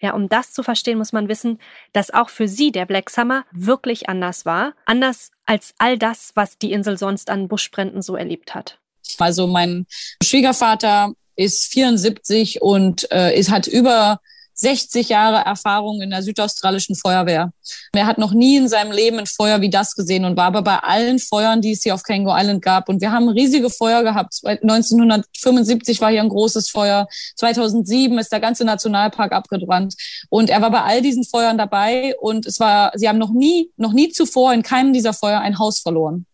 [0.00, 1.60] Ja, um das zu verstehen, muss man wissen,
[1.92, 4.74] dass auch für sie der Black Summer wirklich anders war.
[4.84, 8.81] Anders als all das, was die Insel sonst an Buschbränden so erlebt hat.
[9.18, 9.86] Also mein
[10.22, 14.20] Schwiegervater ist 74 und äh, ist, hat über
[14.54, 17.52] 60 Jahre Erfahrung in der südaustralischen Feuerwehr.
[17.94, 20.62] Er hat noch nie in seinem Leben ein Feuer wie das gesehen und war aber
[20.62, 22.88] bei allen Feuern, die es hier auf Kango Island gab.
[22.88, 24.40] Und wir haben riesige Feuer gehabt.
[24.44, 27.08] 1975 war hier ein großes Feuer.
[27.36, 29.94] 2007 ist der ganze Nationalpark abgebrannt.
[30.28, 33.70] Und er war bei all diesen Feuern dabei und es war, sie haben noch nie,
[33.76, 36.26] noch nie zuvor in keinem dieser Feuer ein Haus verloren.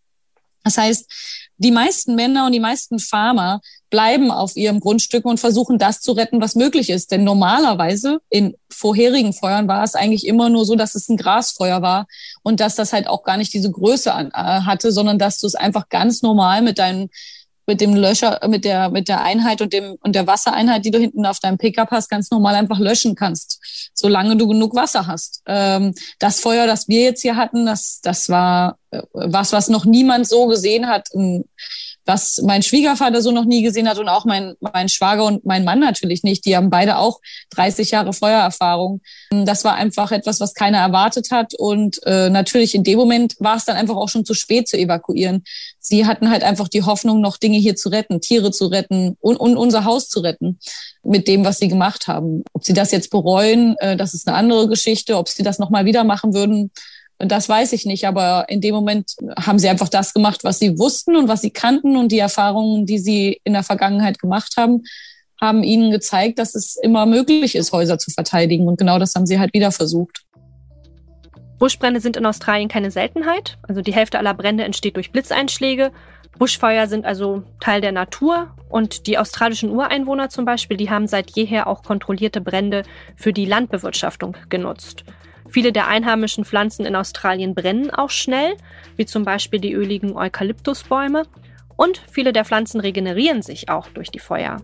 [0.64, 1.06] Das heißt,
[1.58, 6.12] die meisten Männer und die meisten Farmer bleiben auf ihrem Grundstück und versuchen das zu
[6.12, 7.10] retten, was möglich ist.
[7.10, 11.82] Denn normalerweise in vorherigen Feuern war es eigentlich immer nur so, dass es ein Grasfeuer
[11.82, 12.06] war
[12.42, 15.46] und dass das halt auch gar nicht diese Größe an, äh, hatte, sondern dass du
[15.46, 17.10] es einfach ganz normal mit deinen
[17.68, 20.98] mit dem Löscher, mit der, mit der Einheit und dem, und der Wassereinheit, die du
[20.98, 23.60] hinten auf deinem Pickup hast, ganz normal einfach löschen kannst,
[23.92, 25.42] solange du genug Wasser hast.
[25.46, 29.84] Ähm, das Feuer, das wir jetzt hier hatten, das, das war äh, was, was noch
[29.84, 31.08] niemand so gesehen hat.
[32.06, 35.62] Was mein Schwiegervater so noch nie gesehen hat und auch mein, mein Schwager und mein
[35.62, 36.46] Mann natürlich nicht.
[36.46, 39.02] Die haben beide auch 30 Jahre Feuererfahrung.
[39.30, 41.52] Das war einfach etwas, was keiner erwartet hat.
[41.52, 44.78] Und äh, natürlich in dem Moment war es dann einfach auch schon zu spät zu
[44.78, 45.44] evakuieren.
[45.80, 49.36] Sie hatten halt einfach die Hoffnung, noch Dinge hier zu retten, Tiere zu retten und,
[49.36, 50.58] und unser Haus zu retten
[51.02, 52.42] mit dem, was sie gemacht haben.
[52.52, 55.16] Ob sie das jetzt bereuen, äh, das ist eine andere Geschichte.
[55.16, 56.70] Ob sie das nochmal wieder machen würden,
[57.18, 60.78] das weiß ich nicht, aber in dem Moment haben sie einfach das gemacht, was sie
[60.78, 64.84] wussten und was sie kannten und die Erfahrungen, die sie in der Vergangenheit gemacht haben,
[65.40, 68.68] haben ihnen gezeigt, dass es immer möglich ist, Häuser zu verteidigen.
[68.68, 70.22] Und genau das haben sie halt wieder versucht.
[71.58, 73.58] Buschbrände sind in Australien keine Seltenheit.
[73.66, 75.92] Also die Hälfte aller Brände entsteht durch Blitzeinschläge.
[76.38, 81.30] Buschfeuer sind also Teil der Natur und die australischen Ureinwohner zum Beispiel, die haben seit
[81.30, 82.84] jeher auch kontrollierte Brände
[83.16, 85.04] für die Landbewirtschaftung genutzt.
[85.48, 88.56] Viele der einheimischen Pflanzen in Australien brennen auch schnell,
[88.96, 91.24] wie zum Beispiel die öligen Eukalyptusbäume.
[91.76, 94.58] Und viele der Pflanzen regenerieren sich auch durch die Feuer.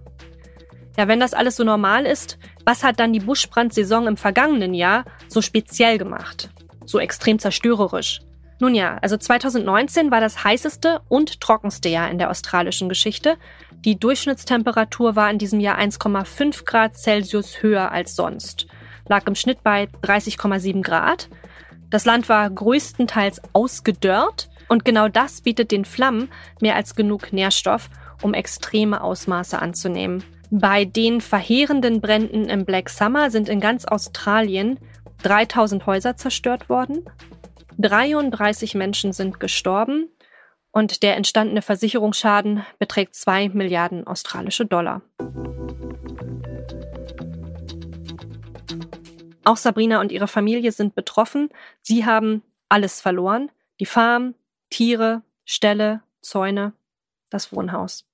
[0.96, 5.04] Ja, wenn das alles so normal ist, was hat dann die Buschbrandsaison im vergangenen Jahr
[5.28, 6.50] so speziell gemacht?
[6.86, 8.20] So extrem zerstörerisch?
[8.60, 13.36] Nun ja, also 2019 war das heißeste und trockenste Jahr in der australischen Geschichte.
[13.84, 18.66] Die Durchschnittstemperatur war in diesem Jahr 1,5 Grad Celsius höher als sonst
[19.08, 21.28] lag im Schnitt bei 30,7 Grad.
[21.90, 26.28] Das Land war größtenteils ausgedörrt und genau das bietet den Flammen
[26.60, 27.90] mehr als genug Nährstoff,
[28.22, 30.24] um extreme Ausmaße anzunehmen.
[30.50, 34.78] Bei den verheerenden Bränden im Black Summer sind in ganz Australien
[35.24, 37.04] 3000 Häuser zerstört worden,
[37.78, 40.08] 33 Menschen sind gestorben
[40.70, 45.02] und der entstandene Versicherungsschaden beträgt 2 Milliarden australische Dollar.
[49.44, 51.50] Auch Sabrina und ihre Familie sind betroffen.
[51.82, 53.50] Sie haben alles verloren.
[53.80, 54.34] Die Farm,
[54.70, 56.72] Tiere, Ställe, Zäune,
[57.30, 58.06] das Wohnhaus.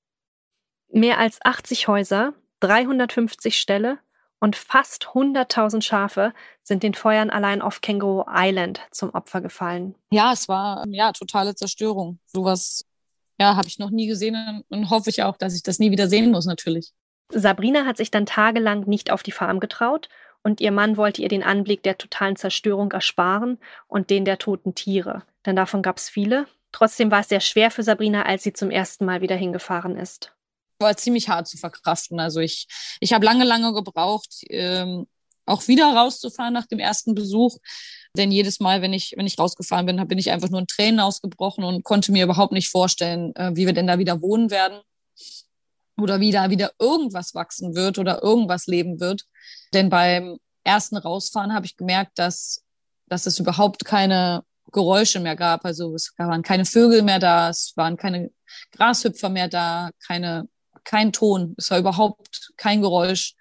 [0.93, 3.99] Mehr als 80 Häuser, 350 Ställe
[4.41, 9.95] und fast 100.000 Schafe sind den Feuern allein auf Kangaroo Island zum Opfer gefallen.
[10.11, 12.19] Ja, es war ja totale Zerstörung.
[12.27, 12.85] Sowas
[13.39, 16.09] ja, habe ich noch nie gesehen und hoffe ich auch, dass ich das nie wieder
[16.09, 16.93] sehen muss natürlich.
[17.33, 20.09] Sabrina hat sich dann tagelang nicht auf die Farm getraut
[20.43, 24.75] und ihr Mann wollte ihr den Anblick der totalen Zerstörung ersparen und den der toten
[24.75, 26.47] Tiere, denn davon gab es viele.
[26.73, 30.33] Trotzdem war es sehr schwer für Sabrina, als sie zum ersten Mal wieder hingefahren ist.
[30.81, 32.19] War ziemlich hart zu verkraften.
[32.21, 32.67] Also ich,
[33.01, 35.07] ich habe lange, lange gebraucht, ähm,
[35.47, 37.59] auch wieder rauszufahren nach dem ersten Besuch.
[38.17, 41.01] Denn jedes Mal, wenn ich, wenn ich rausgefahren bin, bin ich einfach nur in Tränen
[41.01, 44.81] ausgebrochen und konnte mir überhaupt nicht vorstellen, äh, wie wir denn da wieder wohnen werden
[45.97, 49.27] oder wie da wieder irgendwas wachsen wird oder irgendwas leben wird.
[49.73, 52.65] Denn beim ersten Rausfahren habe ich gemerkt, dass,
[53.07, 55.65] dass es überhaupt keine Geräusche mehr gab.
[55.65, 58.31] Also es waren keine Vögel mehr da, es waren keine
[58.73, 60.49] Grashüpfer mehr da, keine,
[60.85, 61.55] kein Ton.
[61.59, 63.35] Es war überhaupt kein Geräusch.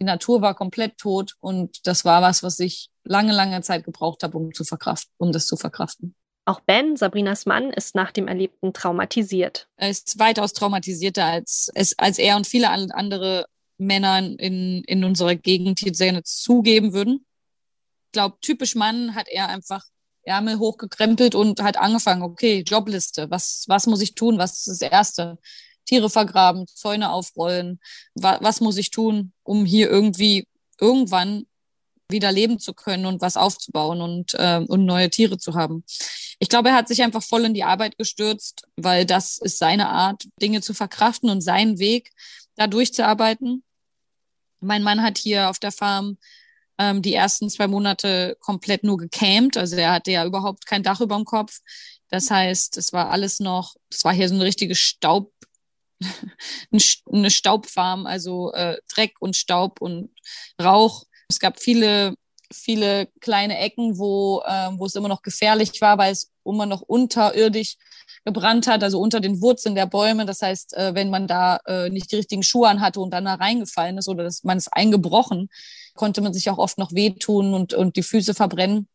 [0.00, 4.22] Die Natur war komplett tot und das war was, was ich lange, lange Zeit gebraucht
[4.22, 6.14] habe, um zu verkraften, um das zu verkraften.
[6.44, 9.68] Auch Ben, Sabrinas Mann, ist nach dem Erlebten traumatisiert.
[9.76, 13.46] Er ist weitaus traumatisierter als, als er und viele andere
[13.78, 17.26] Männer in, in unserer Gegend gerne zugeben würden.
[18.06, 19.84] Ich glaube, typisch Mann hat er einfach
[20.22, 24.90] Ärmel hochgekrempelt und hat angefangen, okay, Jobliste, was, was muss ich tun, was ist das
[24.90, 25.38] Erste?
[25.86, 27.80] Tiere vergraben, Zäune aufrollen,
[28.14, 30.46] was, was muss ich tun, um hier irgendwie
[30.80, 31.46] irgendwann
[32.08, 35.84] wieder leben zu können und was aufzubauen und, äh, und neue Tiere zu haben
[36.38, 39.88] ich glaube, er hat sich einfach voll in die Arbeit gestürzt, weil das ist seine
[39.88, 42.12] Art, Dinge zu verkraften und sein Weg,
[42.56, 43.62] da durchzuarbeiten.
[44.60, 46.18] Mein Mann hat hier auf der Farm
[46.78, 49.56] ähm, die ersten zwei Monate komplett nur gecampt.
[49.56, 51.60] Also er hatte ja überhaupt kein Dach über dem Kopf.
[52.08, 55.32] Das heißt, es war alles noch, es war hier so eine richtige Staub,
[57.12, 60.10] eine Staubfarm, also äh, Dreck und Staub und
[60.60, 61.04] Rauch.
[61.28, 62.14] Es gab viele
[62.52, 66.82] viele kleine Ecken, wo, äh, wo es immer noch gefährlich war, weil es immer noch
[66.82, 67.76] unterirdisch
[68.24, 70.26] gebrannt hat, also unter den Wurzeln der Bäume.
[70.26, 73.34] Das heißt, äh, wenn man da äh, nicht die richtigen Schuhe anhatte und dann da
[73.34, 75.48] reingefallen ist oder dass man es eingebrochen,
[75.94, 78.88] konnte man sich auch oft noch wehtun und, und die Füße verbrennen.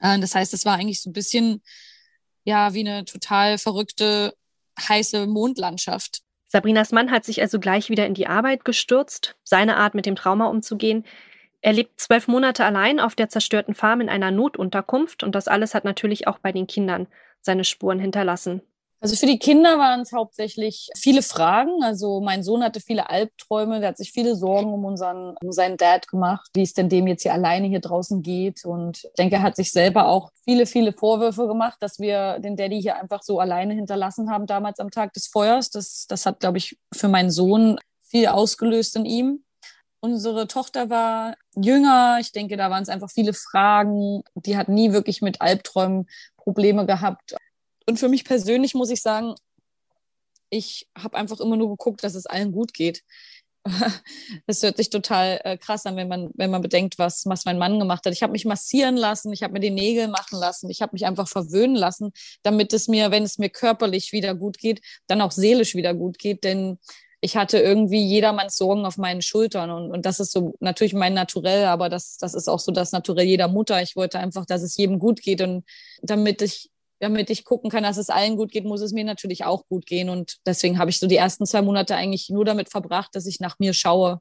[0.00, 1.62] Äh, das heißt, es war eigentlich so ein bisschen
[2.44, 4.34] ja wie eine total verrückte
[4.78, 6.22] heiße Mondlandschaft.
[6.46, 10.16] Sabrinas Mann hat sich also gleich wieder in die Arbeit gestürzt, seine Art mit dem
[10.16, 11.04] Trauma umzugehen.
[11.60, 15.74] Er lebt zwölf Monate allein auf der zerstörten Farm in einer Notunterkunft und das alles
[15.74, 17.08] hat natürlich auch bei den Kindern
[17.40, 18.62] seine Spuren hinterlassen.
[19.00, 21.82] Also für die Kinder waren es hauptsächlich viele Fragen.
[21.82, 25.76] Also mein Sohn hatte viele Albträume, der hat sich viele Sorgen um unseren, um seinen
[25.76, 28.64] Dad gemacht, wie es denn dem jetzt hier alleine hier draußen geht.
[28.64, 32.56] Und ich denke, er hat sich selber auch viele, viele Vorwürfe gemacht, dass wir den
[32.56, 35.70] Daddy hier einfach so alleine hinterlassen haben damals am Tag des Feuers.
[35.70, 39.44] Das, das hat, glaube ich, für meinen Sohn viel ausgelöst in ihm.
[40.00, 42.18] Unsere Tochter war jünger.
[42.20, 44.22] Ich denke, da waren es einfach viele Fragen.
[44.34, 46.06] Die hat nie wirklich mit Albträumen
[46.36, 47.34] Probleme gehabt.
[47.86, 49.34] Und für mich persönlich muss ich sagen,
[50.50, 53.02] ich habe einfach immer nur geguckt, dass es allen gut geht.
[54.46, 57.58] Das hört sich total äh, krass an, wenn man, wenn man bedenkt, was, was mein
[57.58, 58.12] Mann gemacht hat.
[58.12, 61.04] Ich habe mich massieren lassen, ich habe mir die Nägel machen lassen, ich habe mich
[61.04, 65.32] einfach verwöhnen lassen, damit es mir, wenn es mir körperlich wieder gut geht, dann auch
[65.32, 66.44] seelisch wieder gut geht.
[66.44, 66.78] Denn
[67.20, 71.14] ich hatte irgendwie jedermanns Sorgen auf meinen Schultern und, und das ist so natürlich mein
[71.14, 73.82] Naturell, aber das, das ist auch so das Naturell jeder Mutter.
[73.82, 75.64] Ich wollte einfach, dass es jedem gut geht und
[76.02, 79.44] damit ich damit ich gucken kann, dass es allen gut geht, muss es mir natürlich
[79.44, 80.08] auch gut gehen.
[80.08, 83.40] Und deswegen habe ich so die ersten zwei Monate eigentlich nur damit verbracht, dass ich
[83.40, 84.20] nach mir schaue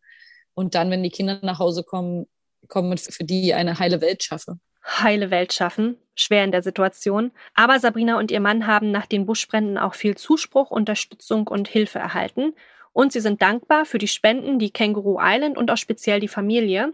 [0.56, 2.28] und dann, wenn die Kinder nach Hause kommen,
[2.68, 4.58] kommen für die eine heile Welt schaffe.
[4.86, 7.32] Heile Welt schaffen, schwer in der Situation.
[7.54, 12.00] Aber Sabrina und ihr Mann haben nach den Buschbränden auch viel Zuspruch, Unterstützung und Hilfe
[12.00, 12.54] erhalten.
[12.94, 16.94] Und sie sind dankbar für die Spenden, die Kangaroo Island und auch speziell die Familie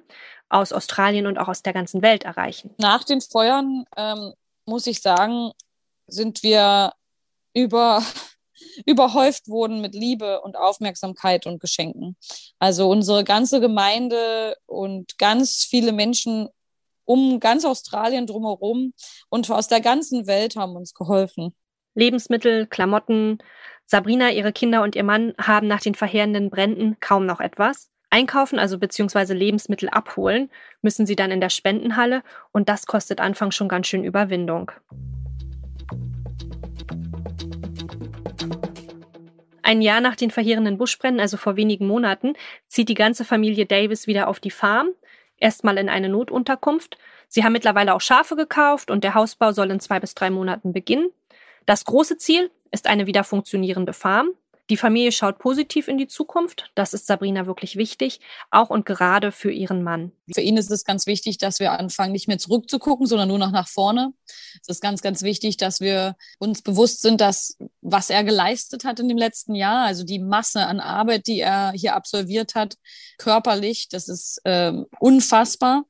[0.50, 2.74] aus Australien und auch aus der ganzen Welt erreichen.
[2.78, 4.34] Nach den Feuern ähm,
[4.66, 5.52] muss ich sagen,
[6.12, 6.94] sind wir
[7.54, 8.04] über,
[8.86, 12.16] überhäuft wurden mit Liebe und Aufmerksamkeit und Geschenken.
[12.60, 16.50] Also unsere ganze Gemeinde und ganz viele Menschen
[17.06, 18.94] um ganz Australien drumherum
[19.30, 21.54] und aus der ganzen Welt haben uns geholfen.
[21.96, 23.40] Lebensmittel, Klamotten.
[23.86, 27.90] Sabrina, ihre Kinder und ihr Mann haben nach den verheerenden Bränden kaum noch etwas.
[28.10, 30.50] Einkaufen, also beziehungsweise Lebensmittel abholen,
[30.82, 34.72] müssen sie dann in der Spendenhalle und das kostet Anfang schon ganz schön Überwindung.
[39.72, 42.34] Ein Jahr nach den verheerenden Buschbränden, also vor wenigen Monaten,
[42.68, 44.90] zieht die ganze Familie Davis wieder auf die Farm,
[45.38, 46.98] erstmal in eine Notunterkunft.
[47.30, 50.74] Sie haben mittlerweile auch Schafe gekauft und der Hausbau soll in zwei bis drei Monaten
[50.74, 51.10] beginnen.
[51.66, 54.32] Das große Ziel ist eine wieder funktionierende Farm.
[54.72, 56.72] Die Familie schaut positiv in die Zukunft.
[56.76, 60.14] Das ist Sabrina wirklich wichtig, auch und gerade für ihren Mann.
[60.34, 63.52] Für ihn ist es ganz wichtig, dass wir anfangen, nicht mehr zurückzugucken, sondern nur noch
[63.52, 64.14] nach vorne.
[64.62, 69.02] Es ist ganz, ganz wichtig, dass wir uns bewusst sind, dass was er geleistet hat
[69.02, 72.78] in dem letzten Jahr, also die Masse an Arbeit, die er hier absolviert hat,
[73.18, 75.84] körperlich, das ist äh, unfassbar.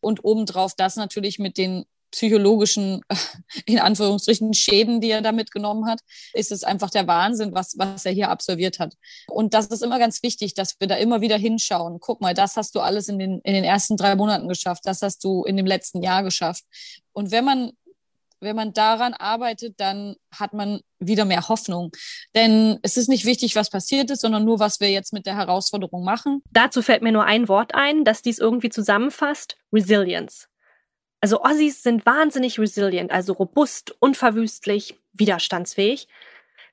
[0.00, 3.02] Und obendrauf das natürlich mit den psychologischen,
[3.66, 6.00] in Anführungsstrichen, Schäden, die er da mitgenommen hat,
[6.32, 8.94] ist es einfach der Wahnsinn, was, was er hier absolviert hat.
[9.28, 12.00] Und das ist immer ganz wichtig, dass wir da immer wieder hinschauen.
[12.00, 15.02] Guck mal, das hast du alles in den, in den ersten drei Monaten geschafft, das
[15.02, 16.64] hast du in dem letzten Jahr geschafft.
[17.12, 17.72] Und wenn man
[18.40, 21.90] wenn man daran arbeitet, dann hat man wieder mehr Hoffnung.
[22.34, 25.36] Denn es ist nicht wichtig, was passiert ist, sondern nur, was wir jetzt mit der
[25.36, 26.42] Herausforderung machen.
[26.50, 29.56] Dazu fällt mir nur ein Wort ein, das dies irgendwie zusammenfasst.
[29.72, 30.48] Resilience.
[31.20, 36.08] Also Aussies sind wahnsinnig resilient, also robust, unverwüstlich, widerstandsfähig.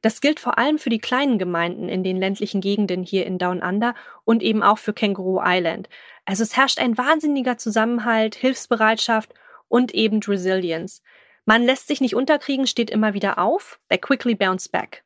[0.02, 3.64] Das gilt vor allem für die kleinen Gemeinden in den ländlichen Gegenden hier in Down
[3.64, 5.90] Under und eben auch für Kangaroo Island.
[6.26, 9.34] Also es herrscht ein wahnsinniger Zusammenhalt, Hilfsbereitschaft
[9.68, 11.02] und eben Resilience.
[11.46, 13.80] Man lässt sich nicht unterkriegen, steht immer wieder auf.
[13.90, 15.05] They quickly bounce back.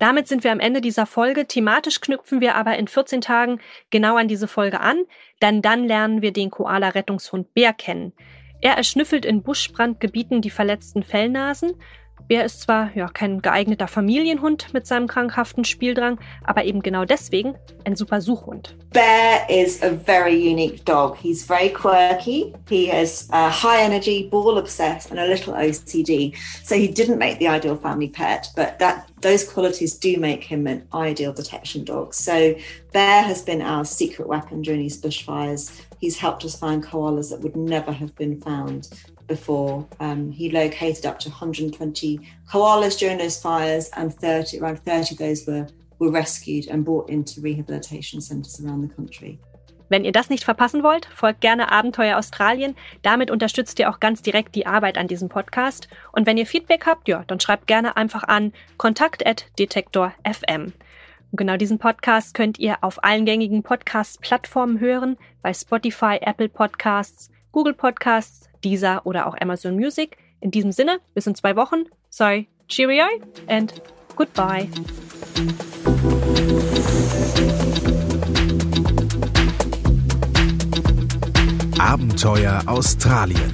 [0.00, 1.46] Damit sind wir am Ende dieser Folge.
[1.46, 3.60] Thematisch knüpfen wir aber in 14 Tagen
[3.90, 5.04] genau an diese Folge an,
[5.42, 8.14] denn dann lernen wir den Koala-Rettungshund Bär kennen.
[8.62, 11.74] Er erschnüffelt in Buschbrandgebieten die verletzten Fellnasen,
[12.28, 17.54] Bär ist zwar ja, kein geeigneter Familienhund mit seinem krankhaften Spieldrang, aber eben genau deswegen
[17.84, 18.76] ein super Suchhund.
[18.92, 21.16] Bear is a very unique dog.
[21.16, 22.52] He's very quirky.
[22.68, 26.34] He has a high energy, ball obsessed, and a little OCD.
[26.64, 30.66] So he didn't make the ideal family pet, but that those qualities do make him
[30.66, 32.14] an ideal detection dog.
[32.14, 32.54] So
[32.92, 35.70] Bear has been our secret weapon during these bushfires.
[36.00, 38.88] He's helped us find koalas that would never have been found
[39.30, 39.86] before.
[40.00, 42.20] Um, he located up to 120
[42.52, 45.66] koalas during those fires, and 30, around 30 of those were,
[45.98, 49.38] were rescued and brought into rehabilitation centres around the country.
[49.88, 52.76] Wenn ihr das nicht verpassen wollt, folgt gerne Abenteuer Australien.
[53.02, 55.88] Damit unterstützt ihr auch ganz direkt die Arbeit an diesem Podcast.
[56.12, 60.72] Und wenn ihr Feedback habt, ja, dann schreibt gerne einfach an kontakt@detektor.fm.
[61.32, 67.30] Und genau diesen Podcast könnt ihr auf allen gängigen Podcast-Plattformen hören, bei Spotify, Apple Podcasts,
[67.52, 70.16] Google Podcasts, Deezer oder auch Amazon Music.
[70.40, 71.84] In diesem Sinne, bis in zwei Wochen.
[72.08, 73.04] So, cheerio
[73.48, 73.82] and
[74.16, 74.68] goodbye.
[81.78, 83.52] Abenteuer Australien.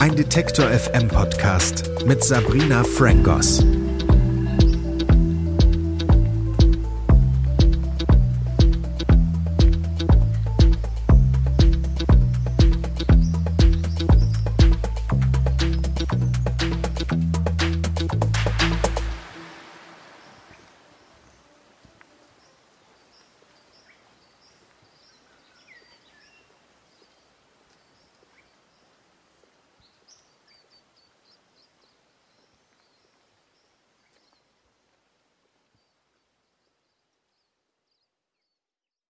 [0.00, 3.64] Ein Detektor FM Podcast mit Sabrina Frangos.